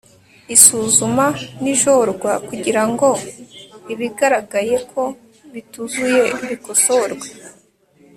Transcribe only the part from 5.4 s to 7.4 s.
bituzuye bikosorwe